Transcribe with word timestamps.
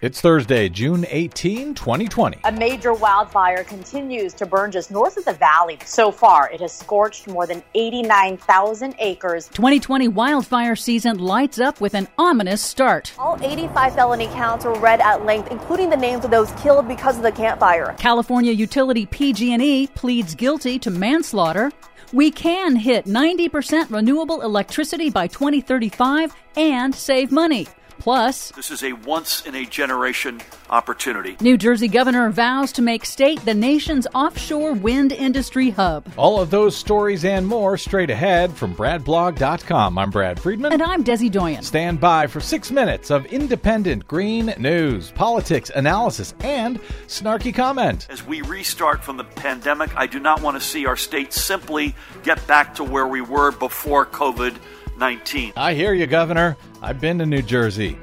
It's 0.00 0.20
Thursday, 0.20 0.68
June 0.68 1.04
18, 1.08 1.74
2020. 1.74 2.38
A 2.44 2.52
major 2.52 2.92
wildfire 2.92 3.64
continues 3.64 4.32
to 4.34 4.46
burn 4.46 4.70
just 4.70 4.92
north 4.92 5.16
of 5.16 5.24
the 5.24 5.32
valley. 5.32 5.76
So 5.84 6.12
far, 6.12 6.48
it 6.52 6.60
has 6.60 6.72
scorched 6.72 7.26
more 7.26 7.48
than 7.48 7.64
89,000 7.74 8.94
acres. 9.00 9.48
2020 9.48 10.06
wildfire 10.06 10.76
season 10.76 11.18
lights 11.18 11.58
up 11.58 11.80
with 11.80 11.94
an 11.94 12.06
ominous 12.16 12.62
start. 12.62 13.12
All 13.18 13.42
85 13.42 13.96
felony 13.96 14.28
counts 14.28 14.64
were 14.64 14.78
read 14.78 15.00
at 15.00 15.24
length, 15.24 15.50
including 15.50 15.90
the 15.90 15.96
names 15.96 16.24
of 16.24 16.30
those 16.30 16.52
killed 16.52 16.86
because 16.86 17.16
of 17.16 17.24
the 17.24 17.32
Camp 17.32 17.58
Fire. 17.58 17.96
California 17.98 18.52
utility 18.52 19.04
PG&E 19.04 19.88
pleads 19.96 20.36
guilty 20.36 20.78
to 20.78 20.92
manslaughter. 20.92 21.72
We 22.12 22.30
can 22.30 22.76
hit 22.76 23.06
90% 23.06 23.90
renewable 23.90 24.42
electricity 24.42 25.10
by 25.10 25.26
2035 25.26 26.36
and 26.56 26.94
save 26.94 27.32
money. 27.32 27.66
Plus, 27.98 28.52
this 28.52 28.70
is 28.70 28.82
a 28.82 28.92
once 28.92 29.44
in 29.44 29.54
a 29.54 29.64
generation 29.64 30.40
opportunity. 30.70 31.36
New 31.40 31.56
Jersey 31.56 31.88
governor 31.88 32.30
vows 32.30 32.72
to 32.72 32.82
make 32.82 33.04
state 33.04 33.44
the 33.44 33.54
nation's 33.54 34.06
offshore 34.14 34.72
wind 34.72 35.12
industry 35.12 35.70
hub. 35.70 36.06
All 36.16 36.40
of 36.40 36.50
those 36.50 36.76
stories 36.76 37.24
and 37.24 37.46
more 37.46 37.76
straight 37.76 38.10
ahead 38.10 38.52
from 38.52 38.74
BradBlog.com. 38.74 39.98
I'm 39.98 40.10
Brad 40.10 40.40
Friedman. 40.40 40.72
And 40.72 40.82
I'm 40.82 41.02
Desi 41.02 41.30
Doyen. 41.30 41.62
Stand 41.62 42.00
by 42.00 42.26
for 42.26 42.40
six 42.40 42.70
minutes 42.70 43.10
of 43.10 43.26
independent 43.26 44.06
green 44.06 44.54
news, 44.58 45.10
politics, 45.12 45.70
analysis, 45.74 46.34
and 46.40 46.80
snarky 47.08 47.54
comment. 47.54 48.06
As 48.10 48.24
we 48.24 48.42
restart 48.42 49.02
from 49.02 49.16
the 49.16 49.24
pandemic, 49.24 49.94
I 49.96 50.06
do 50.06 50.20
not 50.20 50.40
want 50.40 50.56
to 50.56 50.66
see 50.66 50.86
our 50.86 50.96
state 50.96 51.32
simply 51.32 51.94
get 52.22 52.46
back 52.46 52.76
to 52.76 52.84
where 52.84 53.06
we 53.06 53.20
were 53.20 53.50
before 53.50 54.06
COVID 54.06 54.56
19. 54.98 55.52
I 55.56 55.74
hear 55.74 55.94
you, 55.94 56.06
Governor. 56.06 56.56
I've 56.82 57.00
been 57.00 57.18
to 57.18 57.26
New 57.26 57.42
Jersey. 57.42 57.98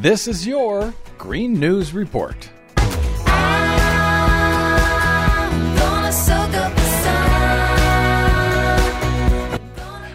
This 0.00 0.26
is 0.26 0.46
your 0.46 0.92
Green 1.18 1.58
News 1.58 1.92
Report. 1.92 2.50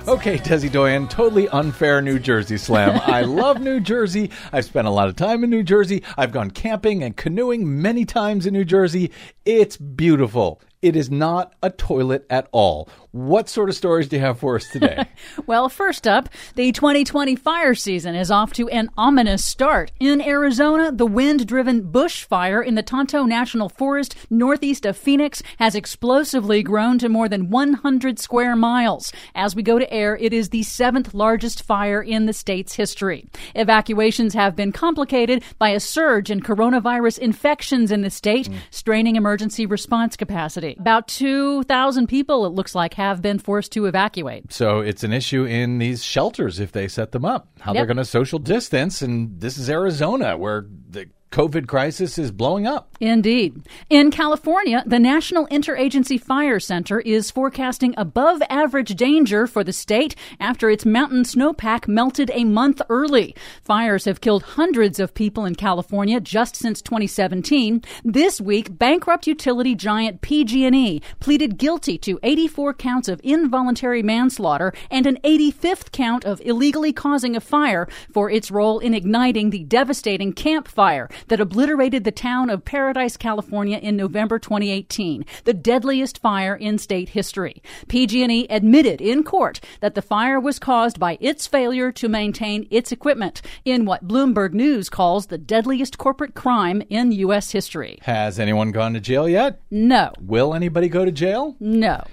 Okay, 0.07 0.37
Desi 0.37 0.71
Doyen, 0.71 1.09
totally 1.09 1.49
unfair 1.49 2.01
New 2.01 2.17
Jersey 2.17 2.57
slam. 2.57 2.99
I 3.05 3.23
love 3.23 3.59
New 3.59 3.81
Jersey. 3.81 4.31
I've 4.53 4.63
spent 4.63 4.87
a 4.87 4.91
lot 4.91 5.09
of 5.09 5.17
time 5.17 5.43
in 5.43 5.49
New 5.49 5.63
Jersey. 5.63 6.01
I've 6.17 6.31
gone 6.31 6.49
camping 6.49 7.03
and 7.03 7.15
canoeing 7.15 7.81
many 7.81 8.05
times 8.05 8.45
in 8.45 8.53
New 8.53 8.63
Jersey. 8.63 9.11
It's 9.43 9.75
beautiful. 9.75 10.61
It 10.79 10.95
is 10.95 11.09
not 11.09 11.55
a 11.63 11.71
toilet 11.71 12.27
at 12.29 12.49
all. 12.51 12.87
What 13.09 13.49
sort 13.49 13.69
of 13.69 13.75
stories 13.75 14.07
do 14.07 14.17
you 14.17 14.21
have 14.21 14.37
for 14.37 14.57
us 14.57 14.69
today? 14.69 15.07
well, 15.47 15.69
first 15.69 16.07
up, 16.07 16.29
the 16.53 16.71
2020 16.71 17.35
fire 17.35 17.73
season 17.73 18.13
is 18.13 18.29
off 18.29 18.53
to 18.53 18.69
an 18.69 18.91
ominous 18.95 19.43
start. 19.43 19.91
In 19.99 20.21
Arizona, 20.21 20.91
the 20.91 21.07
wind 21.07 21.47
driven 21.47 21.81
bushfire 21.81 22.63
in 22.63 22.75
the 22.75 22.83
Tonto 22.83 23.23
National 23.23 23.69
Forest 23.69 24.15
northeast 24.29 24.85
of 24.85 24.95
Phoenix 24.95 25.41
has 25.57 25.73
explosively 25.73 26.61
grown 26.61 26.99
to 26.99 27.09
more 27.09 27.27
than 27.27 27.49
100 27.49 28.19
square 28.19 28.55
miles. 28.55 29.11
As 29.33 29.55
we 29.55 29.63
go 29.63 29.79
to 29.79 29.91
air, 29.91 30.15
it 30.17 30.31
is 30.31 30.49
the 30.49 30.61
seventh 30.61 31.15
largest 31.15 31.63
fire 31.63 32.03
in 32.03 32.27
the 32.27 32.33
state's 32.33 32.75
history. 32.75 33.25
Evacuations 33.55 34.35
have 34.35 34.55
been 34.55 34.71
complicated 34.71 35.43
by 35.57 35.69
a 35.69 35.79
surge 35.79 36.29
in 36.29 36.39
coronavirus 36.39 37.17
infections 37.17 37.91
in 37.91 38.01
the 38.01 38.11
state, 38.11 38.47
mm. 38.47 38.57
straining 38.69 39.15
emergency 39.15 39.65
response 39.65 40.15
capacity. 40.15 40.66
About 40.79 41.07
2,000 41.07 42.07
people, 42.07 42.45
it 42.45 42.49
looks 42.49 42.75
like, 42.75 42.95
have 42.95 43.21
been 43.21 43.39
forced 43.39 43.71
to 43.73 43.85
evacuate. 43.85 44.51
So 44.51 44.79
it's 44.79 45.03
an 45.03 45.13
issue 45.13 45.45
in 45.45 45.77
these 45.77 46.03
shelters 46.03 46.59
if 46.59 46.71
they 46.71 46.87
set 46.87 47.11
them 47.11 47.25
up, 47.25 47.47
how 47.59 47.73
yep. 47.73 47.79
they're 47.79 47.85
going 47.85 47.97
to 47.97 48.05
social 48.05 48.39
distance. 48.39 49.01
And 49.01 49.39
this 49.39 49.57
is 49.57 49.69
Arizona, 49.69 50.37
where 50.37 50.65
the 50.89 51.09
COVID 51.37 51.67
crisis 51.67 52.17
is 52.17 52.31
blowing 52.31 52.65
up. 52.65 52.97
Indeed. 52.99 53.61
In 53.91 54.09
California, 54.09 54.81
the 54.87 54.97
National 54.97 55.45
Interagency 55.49 56.19
Fire 56.19 56.59
Center 56.59 56.99
is 57.01 57.29
forecasting 57.29 57.93
above 57.95 58.41
average 58.49 58.95
danger 58.95 59.45
for 59.45 59.63
the 59.63 59.71
state 59.71 60.15
after 60.39 60.67
its 60.71 60.83
mountain 60.83 61.21
snowpack 61.21 61.87
melted 61.87 62.31
a 62.33 62.43
month 62.43 62.81
early. 62.89 63.35
Fires 63.63 64.05
have 64.05 64.19
killed 64.19 64.41
hundreds 64.57 64.99
of 64.99 65.13
people 65.13 65.45
in 65.45 65.53
California 65.53 66.19
just 66.19 66.55
since 66.55 66.81
2017. 66.81 67.83
This 68.03 68.41
week, 68.41 68.75
bankrupt 68.75 69.27
utility 69.27 69.75
giant 69.75 70.21
PG&E 70.21 71.03
pleaded 71.19 71.59
guilty 71.59 71.99
to 71.99 72.19
84 72.23 72.73
counts 72.73 73.07
of 73.07 73.21
involuntary 73.23 74.01
manslaughter 74.01 74.73
and 74.89 75.05
an 75.05 75.19
85th 75.23 75.91
count 75.91 76.25
of 76.25 76.41
illegally 76.41 76.93
causing 76.93 77.35
a 77.35 77.39
fire 77.39 77.87
for 78.11 78.27
its 78.31 78.49
role 78.49 78.79
in 78.79 78.95
igniting 78.95 79.51
the 79.51 79.65
devastating 79.65 80.33
Camp 80.33 80.67
Fire 80.67 81.07
that 81.27 81.39
obliterated 81.39 82.03
the 82.03 82.11
town 82.11 82.49
of 82.49 82.65
Paradise, 82.65 83.17
California 83.17 83.77
in 83.77 83.95
November 83.95 84.39
2018, 84.39 85.25
the 85.43 85.53
deadliest 85.53 86.19
fire 86.19 86.55
in 86.55 86.77
state 86.77 87.09
history. 87.09 87.61
PG&E 87.87 88.47
admitted 88.49 89.01
in 89.01 89.23
court 89.23 89.59
that 89.81 89.95
the 89.95 90.01
fire 90.01 90.39
was 90.39 90.59
caused 90.59 90.99
by 90.99 91.17
its 91.21 91.47
failure 91.47 91.91
to 91.91 92.09
maintain 92.09 92.67
its 92.69 92.91
equipment 92.91 93.41
in 93.65 93.85
what 93.85 94.07
Bloomberg 94.07 94.53
News 94.53 94.89
calls 94.89 95.27
the 95.27 95.37
deadliest 95.37 95.97
corporate 95.97 96.33
crime 96.33 96.81
in 96.89 97.11
U.S. 97.11 97.51
history. 97.51 97.99
Has 98.01 98.39
anyone 98.39 98.71
gone 98.71 98.93
to 98.93 98.99
jail 98.99 99.27
yet? 99.27 99.61
No. 99.69 100.13
Will 100.19 100.53
anybody 100.53 100.89
go 100.89 101.05
to 101.05 101.11
jail? 101.11 101.55
No. 101.59 102.03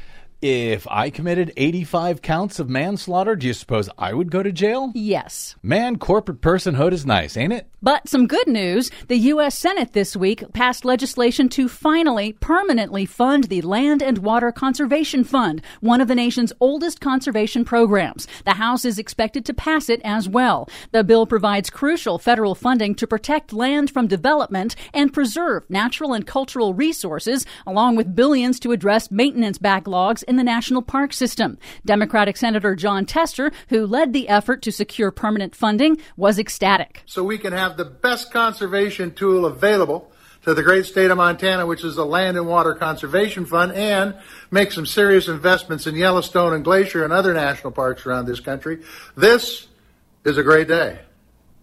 If 0.46 0.86
I 0.91 1.08
committed 1.08 1.54
85 1.56 2.20
counts 2.20 2.58
of 2.58 2.69
manslaughter, 2.69 3.34
do 3.34 3.46
you 3.46 3.54
suppose 3.54 3.88
I 3.96 4.12
would 4.12 4.31
go 4.31 4.42
to 4.42 4.52
jail? 4.52 4.92
Yes. 4.94 5.56
Man, 5.62 5.96
corporate 5.96 6.42
personhood 6.42 6.92
is 6.92 7.06
nice, 7.06 7.38
ain't 7.38 7.54
it? 7.54 7.70
But 7.84 8.08
some 8.08 8.26
good 8.26 8.48
news 8.48 8.90
the 9.08 9.18
U.S. 9.34 9.58
Senate 9.58 9.92
this 9.92 10.16
week 10.16 10.54
passed 10.54 10.86
legislation 10.86 11.50
to 11.50 11.68
finally 11.68 12.32
permanently 12.40 13.04
fund 13.04 13.44
the 13.44 13.60
Land 13.60 14.02
and 14.02 14.16
Water 14.16 14.50
Conservation 14.50 15.22
Fund, 15.22 15.60
one 15.82 16.00
of 16.00 16.08
the 16.08 16.14
nation's 16.14 16.50
oldest 16.60 17.02
conservation 17.02 17.62
programs. 17.62 18.26
The 18.46 18.54
House 18.54 18.86
is 18.86 18.98
expected 18.98 19.44
to 19.44 19.52
pass 19.52 19.90
it 19.90 20.00
as 20.02 20.30
well. 20.30 20.66
The 20.92 21.04
bill 21.04 21.26
provides 21.26 21.68
crucial 21.68 22.18
federal 22.18 22.54
funding 22.54 22.94
to 22.94 23.06
protect 23.06 23.52
land 23.52 23.90
from 23.90 24.06
development 24.06 24.76
and 24.94 25.12
preserve 25.12 25.68
natural 25.68 26.14
and 26.14 26.26
cultural 26.26 26.72
resources, 26.72 27.44
along 27.66 27.96
with 27.96 28.16
billions 28.16 28.58
to 28.60 28.72
address 28.72 29.10
maintenance 29.10 29.58
backlogs 29.58 30.22
in 30.22 30.36
the 30.36 30.42
national 30.42 30.80
park 30.80 31.12
system. 31.12 31.58
Democratic 31.84 32.38
Senator 32.38 32.74
Jon 32.74 33.04
Tester, 33.04 33.52
who 33.68 33.86
led 33.86 34.14
the 34.14 34.30
effort 34.30 34.62
to 34.62 34.72
secure 34.72 35.10
permanent 35.10 35.54
funding, 35.54 35.98
was 36.16 36.38
ecstatic. 36.38 37.02
So 37.04 37.22
we 37.22 37.36
can 37.36 37.52
have 37.52 37.73
the 37.76 37.84
best 37.84 38.32
conservation 38.32 39.14
tool 39.14 39.46
available 39.46 40.10
to 40.42 40.52
the 40.52 40.62
great 40.62 40.84
state 40.84 41.10
of 41.10 41.16
Montana, 41.16 41.66
which 41.66 41.84
is 41.84 41.96
the 41.96 42.04
Land 42.04 42.36
and 42.36 42.46
Water 42.46 42.74
Conservation 42.74 43.46
Fund, 43.46 43.72
and 43.72 44.14
make 44.50 44.72
some 44.72 44.84
serious 44.84 45.26
investments 45.26 45.86
in 45.86 45.94
Yellowstone 45.96 46.52
and 46.52 46.62
Glacier 46.62 47.02
and 47.02 47.12
other 47.12 47.32
national 47.32 47.72
parks 47.72 48.04
around 48.04 48.26
this 48.26 48.40
country. 48.40 48.82
This 49.16 49.66
is 50.24 50.36
a 50.36 50.42
great 50.42 50.68
day. 50.68 51.00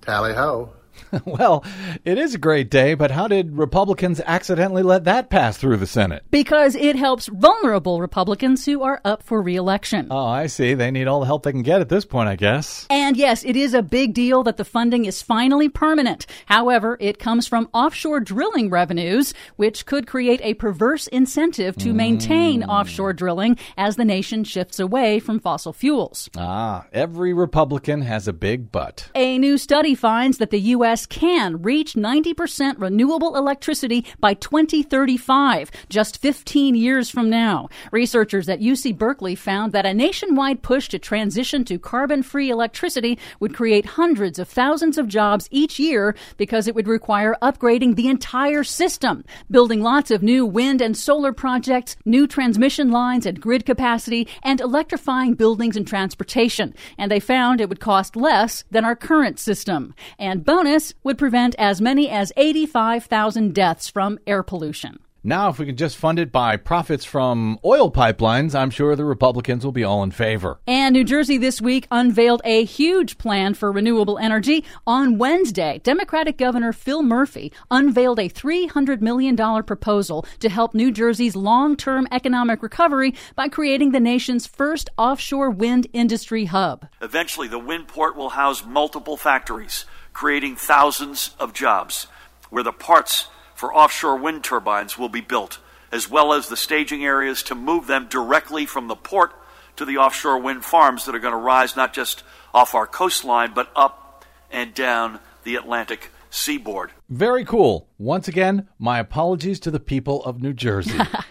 Tally 0.01 0.33
ho. 0.33 0.73
well, 1.25 1.63
it 2.05 2.17
is 2.17 2.35
a 2.35 2.37
great 2.37 2.69
day, 2.69 2.93
but 2.93 3.11
how 3.11 3.27
did 3.27 3.57
Republicans 3.57 4.21
accidentally 4.25 4.83
let 4.83 5.03
that 5.05 5.29
pass 5.29 5.57
through 5.57 5.77
the 5.77 5.87
Senate? 5.87 6.23
Because 6.31 6.75
it 6.75 6.95
helps 6.95 7.27
vulnerable 7.27 8.01
Republicans 8.01 8.65
who 8.65 8.83
are 8.83 9.01
up 9.03 9.23
for 9.23 9.41
reelection. 9.41 10.07
Oh, 10.09 10.25
I 10.25 10.47
see. 10.47 10.73
They 10.73 10.91
need 10.91 11.07
all 11.07 11.19
the 11.19 11.25
help 11.25 11.43
they 11.43 11.51
can 11.51 11.63
get 11.63 11.81
at 11.81 11.89
this 11.89 12.05
point, 12.05 12.29
I 12.29 12.35
guess. 12.35 12.87
And 12.89 13.17
yes, 13.17 13.43
it 13.43 13.55
is 13.55 13.73
a 13.73 13.81
big 13.81 14.13
deal 14.13 14.43
that 14.43 14.57
the 14.57 14.65
funding 14.65 15.05
is 15.05 15.21
finally 15.21 15.69
permanent. 15.69 16.25
However, 16.45 16.97
it 16.99 17.19
comes 17.19 17.47
from 17.47 17.69
offshore 17.73 18.19
drilling 18.19 18.69
revenues, 18.69 19.33
which 19.55 19.85
could 19.85 20.07
create 20.07 20.41
a 20.43 20.53
perverse 20.55 21.07
incentive 21.07 21.75
to 21.77 21.93
maintain 21.93 22.61
mm. 22.61 22.67
offshore 22.67 23.13
drilling 23.13 23.57
as 23.77 23.95
the 23.95 24.05
nation 24.05 24.43
shifts 24.43 24.79
away 24.79 25.19
from 25.19 25.39
fossil 25.39 25.73
fuels. 25.73 26.29
Ah, 26.37 26.85
every 26.93 27.33
Republican 27.33 28.01
has 28.01 28.27
a 28.27 28.33
big 28.33 28.71
butt. 28.71 29.09
A 29.15 29.37
new 29.37 29.57
study 29.57 29.95
finds 29.95 30.37
that 30.37 30.51
the 30.51 30.59
U.S. 30.59 30.90
U.S. 30.91 31.05
can 31.05 31.61
reach 31.61 31.93
90% 31.93 32.75
renewable 32.77 33.37
electricity 33.37 34.05
by 34.19 34.33
2035, 34.33 35.71
just 35.87 36.21
15 36.21 36.75
years 36.75 37.09
from 37.09 37.29
now. 37.29 37.69
Researchers 37.93 38.49
at 38.49 38.59
UC 38.59 38.97
Berkeley 38.97 39.33
found 39.33 39.71
that 39.71 39.85
a 39.85 39.93
nationwide 39.93 40.61
push 40.61 40.89
to 40.89 40.99
transition 40.99 41.63
to 41.63 41.79
carbon 41.79 42.23
free 42.23 42.49
electricity 42.49 43.17
would 43.39 43.55
create 43.55 43.85
hundreds 44.01 44.37
of 44.37 44.49
thousands 44.49 44.97
of 44.97 45.07
jobs 45.07 45.47
each 45.49 45.79
year 45.79 46.13
because 46.35 46.67
it 46.67 46.75
would 46.75 46.89
require 46.89 47.37
upgrading 47.41 47.95
the 47.95 48.09
entire 48.09 48.65
system, 48.65 49.23
building 49.49 49.81
lots 49.81 50.11
of 50.11 50.21
new 50.21 50.45
wind 50.45 50.81
and 50.81 50.97
solar 50.97 51.31
projects, 51.31 51.95
new 52.03 52.27
transmission 52.27 52.91
lines 52.91 53.25
and 53.25 53.39
grid 53.39 53.65
capacity, 53.65 54.27
and 54.43 54.59
electrifying 54.59 55.35
buildings 55.35 55.77
and 55.77 55.87
transportation. 55.87 56.75
And 56.97 57.09
they 57.09 57.21
found 57.21 57.61
it 57.61 57.69
would 57.69 57.79
cost 57.79 58.17
less 58.17 58.65
than 58.69 58.83
our 58.83 58.97
current 58.97 59.39
system. 59.39 59.95
And 60.19 60.43
bonus, 60.43 60.70
would 61.03 61.17
prevent 61.17 61.55
as 61.57 61.81
many 61.81 62.09
as 62.09 62.31
85,000 62.37 63.53
deaths 63.53 63.89
from 63.89 64.19
air 64.25 64.43
pollution. 64.43 64.99
Now, 65.23 65.49
if 65.49 65.59
we 65.59 65.67
can 65.67 65.77
just 65.77 65.97
fund 65.97 66.17
it 66.17 66.31
by 66.31 66.57
profits 66.57 67.05
from 67.05 67.59
oil 67.63 67.91
pipelines, 67.91 68.55
I'm 68.55 68.71
sure 68.71 68.95
the 68.95 69.05
Republicans 69.05 69.63
will 69.63 69.71
be 69.71 69.83
all 69.83 70.01
in 70.01 70.09
favor. 70.09 70.59
And 70.65 70.93
New 70.93 71.03
Jersey 71.03 71.37
this 71.37 71.61
week 71.61 71.85
unveiled 71.91 72.41
a 72.43 72.63
huge 72.63 73.19
plan 73.19 73.53
for 73.53 73.71
renewable 73.71 74.17
energy. 74.17 74.65
On 74.87 75.19
Wednesday, 75.19 75.79
Democratic 75.83 76.37
Governor 76.37 76.73
Phil 76.73 77.03
Murphy 77.03 77.53
unveiled 77.69 78.17
a 78.17 78.29
$300 78.29 79.01
million 79.01 79.35
proposal 79.63 80.25
to 80.39 80.49
help 80.49 80.73
New 80.73 80.91
Jersey's 80.91 81.35
long 81.35 81.75
term 81.75 82.07
economic 82.11 82.63
recovery 82.63 83.13
by 83.35 83.47
creating 83.47 83.91
the 83.91 83.99
nation's 83.99 84.47
first 84.47 84.89
offshore 84.97 85.51
wind 85.51 85.85
industry 85.93 86.45
hub. 86.45 86.87
Eventually, 86.99 87.47
the 87.47 87.59
wind 87.59 87.87
port 87.87 88.15
will 88.15 88.29
house 88.29 88.65
multiple 88.65 89.17
factories, 89.17 89.85
creating 90.13 90.55
thousands 90.55 91.35
of 91.39 91.53
jobs, 91.53 92.07
where 92.49 92.63
the 92.63 92.71
parts 92.71 93.27
for 93.55 93.73
offshore 93.73 94.17
wind 94.17 94.43
turbines 94.43 94.97
will 94.97 95.09
be 95.09 95.21
built, 95.21 95.59
as 95.91 96.09
well 96.09 96.33
as 96.33 96.47
the 96.47 96.57
staging 96.57 97.05
areas 97.05 97.43
to 97.43 97.55
move 97.55 97.87
them 97.87 98.07
directly 98.09 98.65
from 98.65 98.87
the 98.87 98.95
port 98.95 99.33
to 99.75 99.85
the 99.85 99.97
offshore 99.97 100.39
wind 100.39 100.65
farms 100.65 101.05
that 101.05 101.15
are 101.15 101.19
going 101.19 101.33
to 101.33 101.37
rise 101.37 101.75
not 101.75 101.93
just 101.93 102.23
off 102.53 102.75
our 102.75 102.87
coastline, 102.87 103.53
but 103.53 103.69
up 103.75 104.25
and 104.51 104.73
down 104.73 105.19
the 105.43 105.55
Atlantic 105.55 106.11
seaboard. 106.29 106.91
Very 107.09 107.45
cool. 107.45 107.87
Once 107.97 108.27
again, 108.27 108.67
my 108.79 108.99
apologies 108.99 109.59
to 109.61 109.71
the 109.71 109.79
people 109.79 110.23
of 110.23 110.41
New 110.41 110.53
Jersey. 110.53 110.97